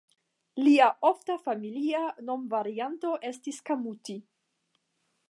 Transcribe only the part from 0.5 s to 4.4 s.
Lia ofta familia nomvarianto estis Kamuti.